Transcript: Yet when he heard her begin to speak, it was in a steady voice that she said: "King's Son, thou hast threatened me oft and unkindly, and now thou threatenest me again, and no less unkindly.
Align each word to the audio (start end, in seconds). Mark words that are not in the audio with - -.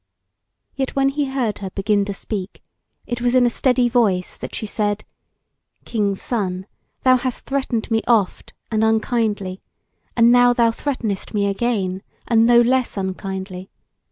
Yet 0.73 0.95
when 0.95 1.09
he 1.09 1.25
heard 1.25 1.59
her 1.59 1.69
begin 1.69 2.05
to 2.05 2.11
speak, 2.13 2.63
it 3.05 3.21
was 3.21 3.35
in 3.35 3.45
a 3.45 3.51
steady 3.51 3.87
voice 3.87 4.35
that 4.35 4.55
she 4.55 4.65
said: 4.65 5.05
"King's 5.85 6.19
Son, 6.19 6.65
thou 7.03 7.17
hast 7.17 7.45
threatened 7.45 7.91
me 7.91 8.01
oft 8.07 8.53
and 8.71 8.83
unkindly, 8.83 9.61
and 10.17 10.31
now 10.31 10.53
thou 10.53 10.71
threatenest 10.71 11.35
me 11.35 11.45
again, 11.45 12.01
and 12.27 12.47
no 12.47 12.59
less 12.61 12.97
unkindly. 12.97 13.69